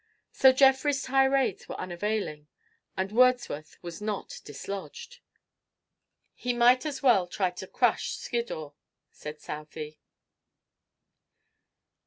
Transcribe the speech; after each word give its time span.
So 0.31 0.51
Jeffrey's 0.51 1.03
tirades 1.03 1.69
were 1.69 1.79
unavailing, 1.79 2.47
and 2.97 3.11
Wordsworth 3.11 3.77
was 3.83 4.01
not 4.01 4.41
dislodged. 4.43 5.19
"He 6.33 6.53
might 6.53 6.87
as 6.87 7.03
well 7.03 7.27
try 7.27 7.51
to 7.51 7.67
crush 7.67 8.13
Skiddaw," 8.13 8.71
said 9.11 9.39
Southey. 9.39 9.99